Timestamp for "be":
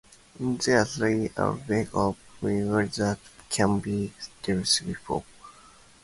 3.79-4.11